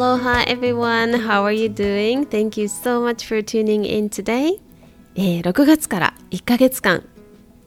[0.00, 2.24] Aloha everyone, how are you doing?
[2.24, 4.58] Thank you so much for tuning in today.
[5.14, 7.04] えー、6月から1ヶ月間、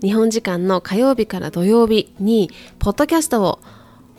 [0.02, 2.50] 日本時間の火曜日から土曜日に、
[2.80, 3.60] ポッドキャストを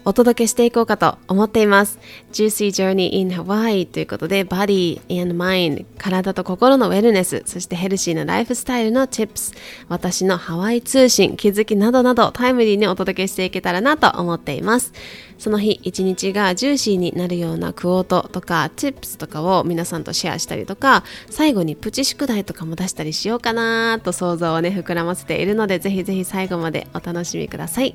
[0.04, 1.98] お届けしていこうかと思っています。
[2.32, 9.56] Juicy Journey in Hawaii ということで、Body and Mind、体と心のウェルネス、そしてヘルシーなライフスタイルの Tips、
[9.88, 14.92] 私のハワイ通信、気づきなどなどタイムリーにお届けしていけたらなと思っています。
[15.38, 27.94] その日一日がジューシーになるようなクオートとか Tips とかを皆さんとシェアしたりとか、最後にプチ宿題とかも出したりしようかなと想像をね、膨らませているので、ぜひぜひ最後までお楽しみください。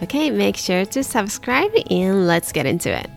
[0.00, 3.10] Okay, make sure to subscribe and let's get into it.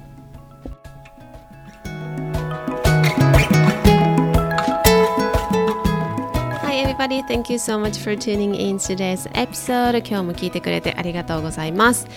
[6.63, 9.99] Hi everybody, thank you so much for tuning in today's episode.
[9.99, 12.07] 今日も聞いてくれてありがとうございます。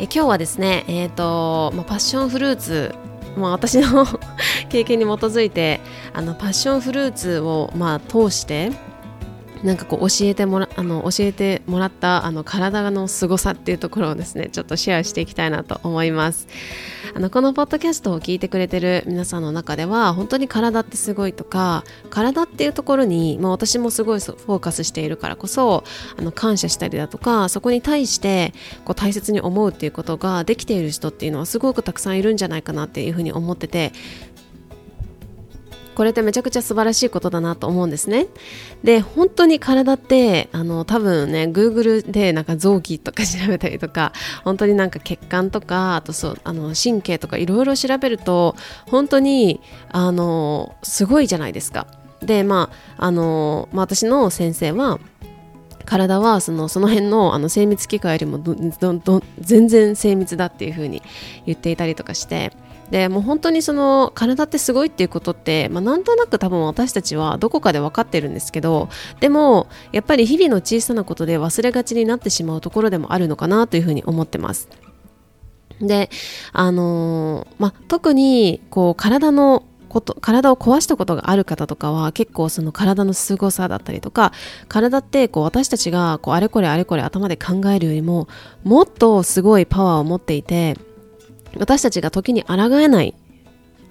[0.00, 2.94] え今日はですね、えっ、ー、と、まあ、パッションフルーツ
[3.36, 4.06] まあ、私の
[4.68, 5.80] 経験に基づいて
[6.12, 8.72] あのパッションフルーツを、まあ、通して
[9.62, 16.46] なんかこう教えてもらあの教えてもらったあの体の凄さっていうところをですねちょっとシェアしていきたいなと思います。
[17.14, 25.84] あのこのポッドキャストを聞いてくれてる皆さんの中では本当に体ってすごいとか体っていうところに、まあ、私もすごいフォーカスしているからこそ
[26.16, 28.52] あの感謝したりだとかそこに対して
[28.84, 33.92] こう大切に思うっていうことができている人っていうのはすごくたくさんいるんじゃないかなっていうふうに思ってて
[35.98, 38.28] これってめちゃくちゃ素晴らしいことだなと思うんですね。
[38.84, 44.12] で、本当に体って、あの、多分ね、Google でなんか臓器とか調べたりとか、
[44.44, 48.54] 本当になんか血管とか、あとそう、あの、神経とかいろいろ調べると、
[48.86, 49.60] 本当に、
[49.90, 51.88] あの、すごいじゃないですか。
[52.22, 55.00] で、まあ、あの、まあ、私の先生は、
[55.84, 58.38] 体はそのその辺のあの精密機械よりも
[59.40, 61.02] 全然精密だっていう風に
[61.46, 62.52] 言っていたりとかして
[62.90, 68.88] でもう本当にその体ってすごいっていうことって、まあ、なんとなく多分私たちはどこかで分かってるんですけど
[69.20, 74.68] でもやっぱり日々の小さなことで忘れがちになってしまうところでもあるのかなというふうに思ってます。
[75.80, 76.10] で、
[76.52, 84.32] あのー、まあ、特にこう体のこと体を壊したことがある方とかは結構その体の凄さだったりとか
[84.68, 88.28] 体ってこう私たちがこうあれこれあれこれ頭で考えるよりも
[88.64, 90.76] もっとすごいパワーを持っていて
[91.56, 93.14] 私たちが時に抗えない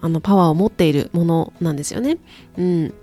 [0.01, 2.17] あのパワーを持っているものなんですよね。
[2.57, 2.93] うん。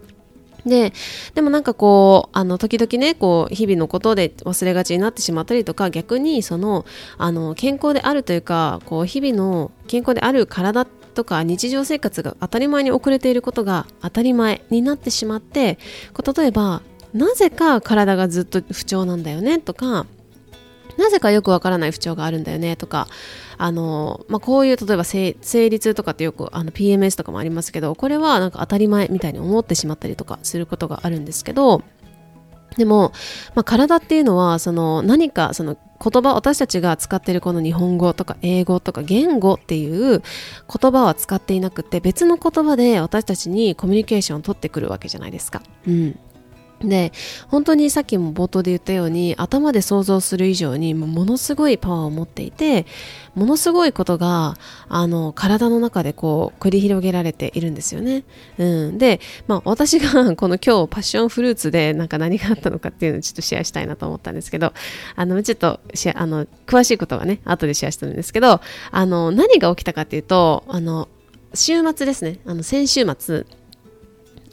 [0.65, 0.92] で、
[1.34, 6.87] でもなんかこう、あの、時々ね、こう、日々のことで忘れがちになってしまったりとか、逆にその、
[7.19, 15.78] あの、健康であるというか、こう、日々の健康である体とか日常生活が当たり前に遅れていることが当たり前になってしまって、
[16.12, 16.82] こう例えば、
[17.12, 20.06] なぜか体がずっと不調なんだよねとか、
[20.97, 23.09] なぜかよくわからない不調があるんだよねとか、
[23.59, 31.82] あの、まあ、こういう例えば生理痛とかってよくあの PMS とかもありますけど、これはなんか当たり前みたいに思ってしまったりとかすることがあるんですけど、
[32.77, 33.12] でも、
[33.55, 45.62] まあ、体っていうのはその何かその言葉私たちが使ってるこの日本語とか英語とか言語っていう言葉は使っていなくて別の言葉で私たちにコミュニケーションを取ってくるわけじゃないですか。
[45.87, 46.19] うん、
[46.80, 47.12] で
[47.48, 52.86] 本当にさっきも冒頭で言ったように頭で想像する以上にものすごいパワーを持っていて
[53.34, 54.56] ものすごいことが
[54.88, 58.24] あの体の中でこう繰り広げられているんですよね。
[58.58, 64.72] うん、で、まあ、私が この今日パッションフルーツでなんか何があったのかっていうのをちょっとシェアしたいなと思ったんですけど
[65.16, 65.80] あのちょっと
[66.14, 71.08] あの詳しいことはね後でシェアしてるんですけどあの何が起きたかっていうとあの
[71.54, 73.46] 週末ですねあの先週末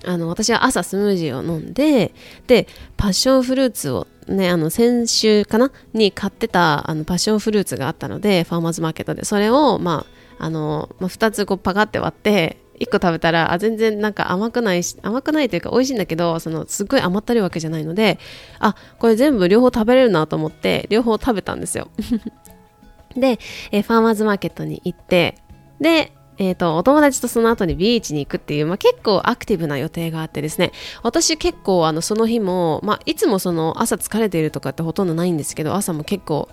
[0.06, 2.14] あの私は朝スムージーを飲んで
[2.48, 2.68] で
[2.98, 5.72] パッションフルーツをねあの先週かな？
[5.94, 9.26] に買ってたあのパッションフルーツがあったのでファーマーズマーケットで。
[9.26, 10.06] それをま
[10.40, 18.18] ああの、まあ、2つこうパカって割って1個食べたらあ全然なんか甘くないし甘くないというか美味しいんだけどそのすっごい甘ったるいわけじゃないので
[18.60, 21.90] あこれ全部両方食べれるなと思って両方食べたんですよ。
[23.16, 23.40] で、
[23.72, 25.36] えファーマーズマーケットに行って
[25.82, 30.72] でえっ、ー、と、お友達とその後にビーチに行くっていう、まあ、結構アクティブな予定があってですね、
[31.04, 36.50] 私結構あの、その日も、まあ、いつもその朝疲れているとかってほとんどないんですけど、朝も結構、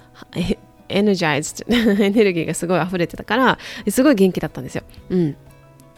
[0.90, 3.58] エネジャイズ、 エネルギーがすごい溢れてたから、
[3.88, 4.82] すごい元気だったんですよ。
[5.08, 5.36] うん。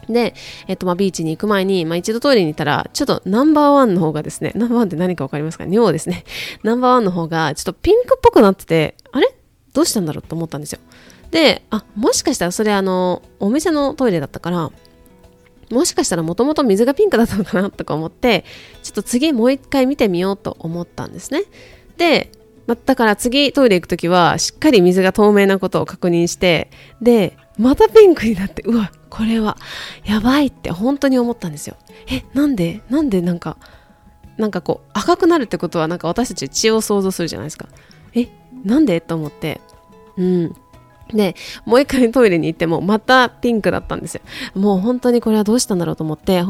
[0.09, 0.35] で、
[0.69, 5.65] えっと、ま、ビーチに行く前に、まあ、一度トイレに行ったら、ちょっとナンバーワンの方がですね、ナンバーワンって何かわかりますか？
[5.65, 6.23] 尿ですね。
[6.63, 9.35] ナンバーワンの方が、ちょっとピンクっぽくなってて、あれ？
[9.73, 10.81] どうしたんだろうと思ったんですよ。
[11.31, 14.71] で、あ、もしかしたらそれあの、お店のトイレだったから、
[15.71, 18.44] もしかしたらもともと水がピンクだったのかなとか思って、
[18.82, 21.44] ちょっと次もう一回見てみようと思ったんですね。
[21.97, 22.32] で、
[22.67, 29.56] ま、だから次トイレ行くときはしっかり水が透明なことを確認して、で、またピンクになって、うわ、これは
[30.05, 31.76] やばいって本当に思ったんですよ。
[32.09, 32.81] えなんで？
[32.91, 33.21] なんで？
[33.21, 33.56] なんか
[34.37, 37.69] なんかこう赤くなるってことはなんか私たち血を想像するじゃないですか。
[38.15, 38.29] え
[38.65, 39.00] なんで？
[39.00, 39.61] と思って。
[40.17, 40.56] うん。
[41.12, 41.35] で、
[41.65, 44.21] もう一回トイレに行っても、またピンクだったんですよ。
[44.55, 46.43] もう本当にこれはどうしたんだろうと思って、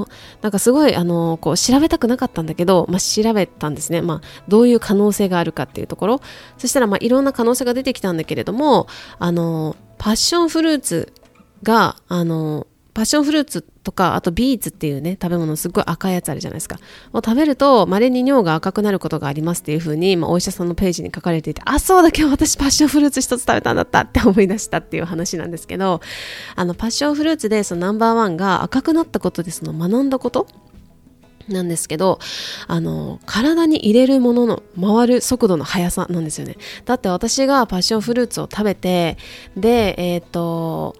[0.42, 4.02] なんかすごい、あの、こう、調べたくなかったんだけど、まあ、調べたんですね。
[4.02, 6.20] まあ、どういう可能性があるかっていうところ。
[6.58, 8.86] そしたら、まあ、いろんな可能性が出てきたんだけれども、
[9.18, 11.12] あの、パッションフルーツ
[11.62, 16.78] が、あの、パッションフルーツとか、あとビーツっていうね、食べ物すっごい赤いやつあるじゃないですか。
[17.12, 26.00] を食べると、稀に尿が赤くなることがありますっていうふうに、まあ、お医者さんのページに書かれていて、あ、そうだ、今日私パッションフルーツ一つ食べたんだったって思い出したっていう話なんですけど、
[26.56, 30.46] あの、パッションフルーツでそのナンバーワンが赤くなったことでその学んだこと
[31.48, 32.18] なんですけど、
[32.66, 36.56] あの、体に入れるものの回る速度の速さなんですよね。
[36.84, 39.16] だって私がパッションフルーツを食べて、
[39.56, 40.96] で、えっ、ー、と、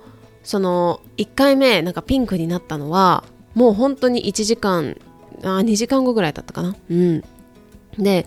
[0.50, 3.22] その1回目なんかピンクになったのは
[3.54, 4.96] もう本当に1時間
[5.44, 6.74] あ2時間後ぐらいだったかな。
[6.90, 7.24] うん。
[7.96, 8.26] で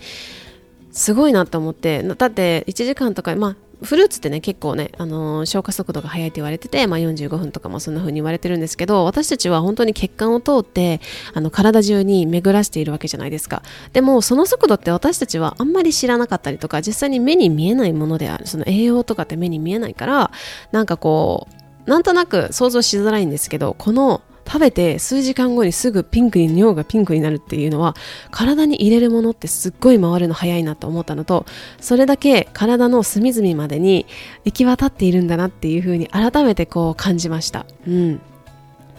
[0.93, 11.01] すごいなと思ってだって1時間とかまあフルーツってね結構ね、あのー、消化速度が速いって言われてて、まあ、45分とかもそんな風に言われてるんですけど私たちは本当に血管を通って
[11.33, 13.63] あの体中に巡らしているわけじゃないですか。
[13.91, 18.47] でもその速度って私たちはあんまり知らなかったりとか実際に目に見えないものである。
[18.47, 20.31] その栄養とかって目に見えないから
[20.71, 27.95] なんかこうなんとなく想像しづらいんですけどこの食べて数時間後にすぐピンクに尿がピンクになるっていうのは
[28.29, 31.45] 体に入れるものってすっごい回るの早いなと思ったのと
[31.79, 34.05] それだけ体の隅々までに
[34.43, 37.65] 行き渡っているんだなっていうふうに改めてこう感じました。
[37.87, 38.21] うん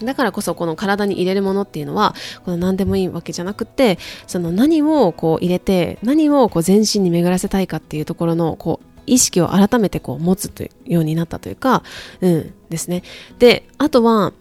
[0.03, 11.83] だからこそこの体に入れるものっていうのはこの何でもいいわけじゃなくてその何をこう入れて何をこう全身に巡らせたいかっていうところのこう意識を改めてこう持つというようになったというか、
[12.21, 13.03] うんですね。
[13.39, 14.33] で、あとは、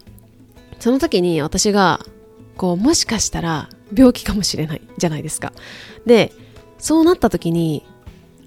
[0.80, 2.06] その時に私が、
[2.58, 5.54] こう、もしかしたら病気かもしれないじゃないですか。
[6.06, 6.34] で、
[6.78, 7.86] そうなった時に、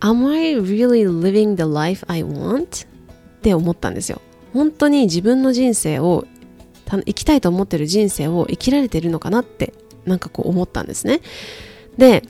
[0.01, 2.87] Am I really living the life I want?
[2.87, 2.89] っ
[3.41, 4.21] て思ったんですよ。
[4.53, 6.27] 本当に自分の人生を、
[6.89, 9.73] 生きたいと思ってる人生を生きられてるのかなって、
[10.05, 11.21] なんかこう思ったんですね。
[11.99, 12.23] で、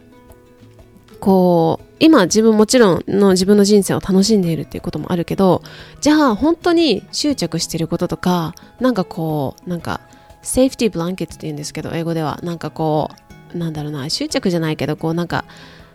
[1.26, 5.60] こう今自分もちろんの自分の人生を楽しんでいるっていうこともあるけど
[6.00, 10.00] じゃあ本当に執着してることとかなんかこうなんか
[10.40, 12.38] セーフティーブランケットって言うんですけど英語では。
[12.44, 13.10] なんかこ
[13.52, 15.44] うなんだろうな執着じゃないけどこうなんか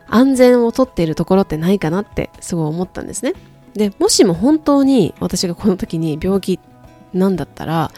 [0.10, 3.33] 安全をとっているところってないかなってすごい思ったんですね。
[3.74, 6.60] でもしも本当に私がこの時に病気
[7.13, 7.89] なんだったら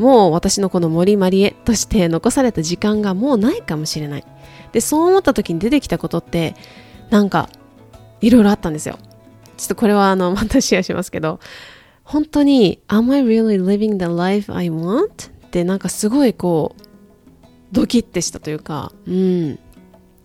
[0.00, 4.24] もう私のこの森まりえとして残された時間がもうないかもしれない。
[4.72, 6.54] でそう思った時に出てきたことって
[7.10, 7.48] なんか
[8.20, 8.98] いろいろあったんですよ。
[9.56, 11.40] ちょっとこれはあのまたシェアしますけど。
[12.10, 15.30] 本当に Am I really living the life I want?
[15.30, 16.82] ってなんかすごいこう
[17.70, 19.58] ドキッてしたというかうん。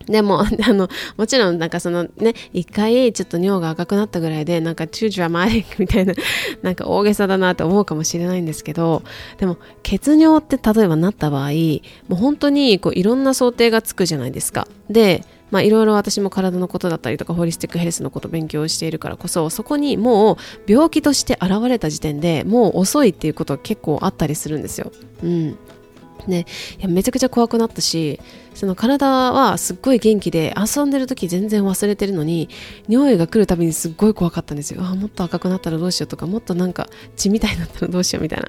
[0.06, 6.14] でも、あの、もちろん、なんかそのね、一回ちょっと尿が赤くなったぐらいで、なんか too dramatic みたいな、
[6.62, 9.02] なんか大げさだなって思うかもしれないんですけど、
[9.38, 11.50] でも、血尿って例えばなった場合、も
[12.12, 14.68] う本当にこういろんな想定がつくじゃないですか。
[14.88, 20.36] で、まあいろいろ私も体のことだったりとかホリスティックヘルスのことを勉強しているからこそそこにもう
[20.66, 24.90] 病気として現れた時点でもう遅いっていうこと結構あったりするんですよ。
[25.22, 25.56] うん、
[26.26, 26.46] ね、
[26.78, 28.20] いやめちゃくちゃ怖くなったし
[28.54, 32.48] その体はすっごい元気で遊んでる時全然忘れてるのに
[32.88, 34.82] 尿意が来るたびにすっごい怖かったんですよ。
[34.82, 38.48] あもっと赤くなったらどうしようとかもっとなんか血みたいになったらどうしようみたいな。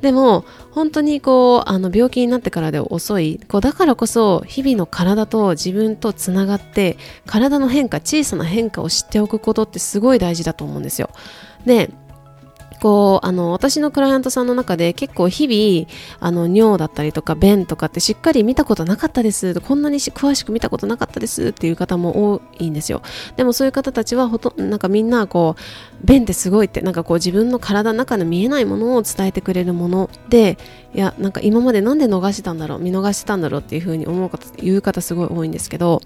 [0.00, 11.10] でも本当にこうあの病気になってからで遅いこうだからこそ日々の体と自分とつながって体の変化小さな変化を知っておくことってすごい大事だと思うんですよ。
[11.64, 11.90] で
[12.76, 15.90] こうあの私のクライアントさんの中で結構日々
[16.20, 19.60] あの尿だったりとか便とかってしっかり見たことなかったです。
[19.60, 23.02] こんなに詳しく見たことなかったですっていう方も多いんですよ。
[23.36, 30.58] でもそういう方たちはほとなんかみんなこう便ってすごいってなんかこう自分の体の中の見えないものを伝えてくれるもので
[30.94, 36.02] いやなんか今までなんで逃してたんだろう見逃してたんだろうっていうふうに思う方言う方すごい多いんですけど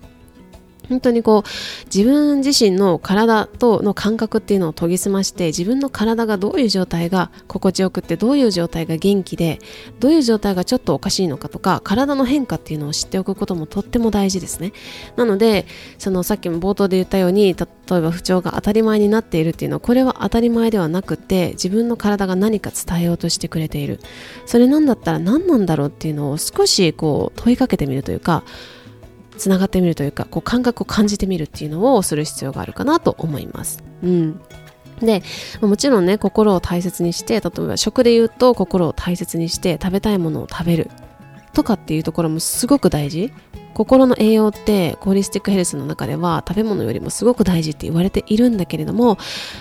[0.90, 9.60] 本当にこう自分自身の体との感覚っていうのを研ぎ澄まして自分の体がどういう状態が心地よくってどういう状態が元気で
[10.00, 14.72] どういう状態がちょっとおかしいのかとか体の変化っていうのを知っておくこともとっても大事ですね。
[15.14, 15.66] なので
[15.98, 17.66] そのさっきも冒頭で言ったように例
[17.96, 24.00] えば不調が当たり前になっているっていうのはこれは当たり前ではなくて自分の体が何か伝えようとしてくれている。
[24.44, 28.42] それなんだったら何なんだろうっていうのを少しこう問いかけてみるというか
[29.40, 33.82] つながってみるというかこう感覚を感じてみるっていうのをする必要があるかなと思います。
[34.02, 34.40] うん。
[35.00, 35.22] で
[35.62, 40.90] もちろんね心を大切にして例えば食で言うと心を大切にして食べたいものを食べる
[41.54, 43.32] とかっていうところもすごく大事。
[43.72, 49.16] 心の栄養ってコーリスティックヘルスの中では食べ物よりもすごく大事って言われているんだけれども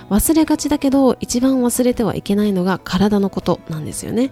[0.10, 4.32] 忘れがちだけど一番忘れてはいけないのが体のことなんですよね。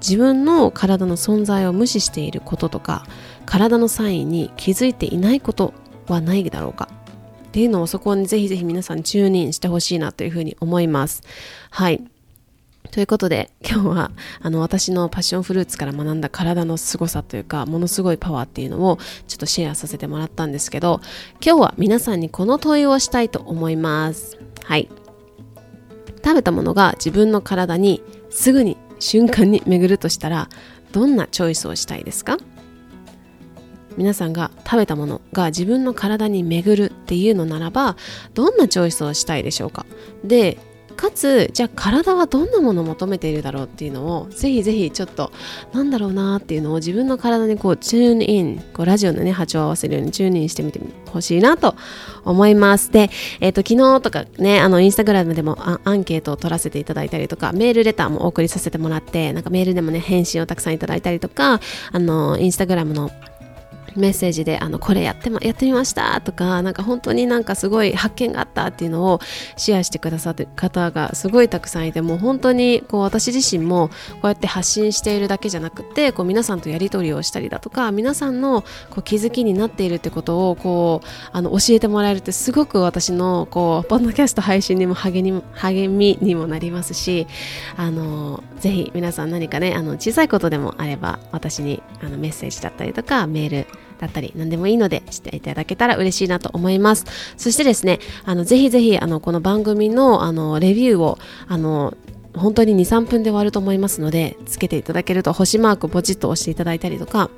[0.00, 3.06] 自分の体の存在を無視していることとか
[3.46, 5.74] 体のサインに気づいていないこと
[6.08, 6.88] はないだろうか。
[7.46, 11.22] っていうのをそこにぜひぜひ皆さんチューニンしてほしいなというふうに思います。
[11.70, 12.02] はい。
[12.90, 14.10] ということで今日は
[14.40, 21.00] あの私のパッションフルーツから学んだ体の凄さというかものすごいパワーっていうのをちょっとシェアさせてもらったんですけど
[21.44, 24.38] 今日は皆さんにこの問いをしたいと思います。
[24.62, 24.88] はい。
[26.24, 30.48] 食べたものが自分の体にすぐに瞬間に巡るとしたら
[30.92, 32.36] どんなチョイスをしたいですか？
[33.96, 37.96] 皆さんが食べたものが自分の体に巡るっていうのならば
[38.34, 39.86] どんなチョイスをしたいでしょうか？
[40.24, 40.58] で
[40.94, 45.32] かつじゃあ体はどんなものを求めているだろうっていうのをぜひぜひちょっと
[45.72, 51.74] なんだろうなっていうのを自分の体にこうチューンインこうラジオのね波長を合わせるようにチューンインしてみてほしいなと
[52.24, 52.92] 思います。
[52.92, 53.10] で、
[53.40, 61.60] えっ、ー、と昨日とかねあのインスタグラムでもアンケートを取らせていただいたりとかメールレターもお送りさせてもらってなんかメールでもね返信をたくさんいただいたりとか
[61.90, 63.10] あのインスタグラムの
[63.96, 69.20] メッセージであのこれやって,、やってみましたとかなんか本当になんかすごい発見があったっていうのを
[69.56, 87.26] シェアしてくださって方がすごいたくさんいてもう本当にこう私自身もこうやって発信しているだけじゃなくてこう皆さんとやり取りをしたりだとか皆さんのこう気づきになっているってことをこうあの教えてもらえるってすごく私のこうポッドキャスト配信にも励に励みにもなりますし
[87.76, 93.66] あのぜひ皆さん何かねあの小さいことでもあれば私にあのメッセージだったりとかメール
[94.06, 97.06] だったり何でもいいのでしていただけたら嬉しいなと思います
[97.36, 101.18] そしてですねあのぜひぜひあのこの番組のあのレビューを
[101.48, 101.96] あの
[102.34, 107.30] 本当に23分で終わると思いますのでつけていただけると星マークポチッと押していただいたりとか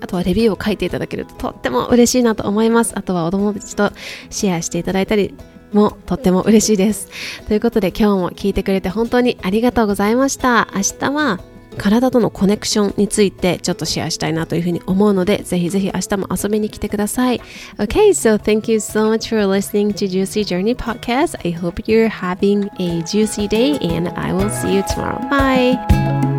[0.00, 3.92] あとはレビューを書いていただけるととっても嬉しいなと思いますあとはお友達と
[4.30, 5.34] シェアしていただいたり
[5.72, 7.08] もとっても嬉しいです。
[7.48, 10.68] ということで今日も聞いてくれて本当にありがとうございました。
[10.74, 11.40] 明日は
[11.76, 17.40] 体とのコネクションについてちょっとシェアしたいなというふうに思うのでぜひぜひ明日も遊びに来てください
[17.78, 21.36] Okay, so thank you so much for listening to Juicy Journey podcast.
[21.44, 25.18] I hope you're having a juicy day and I will see you tomorrow.
[25.28, 26.35] Bye!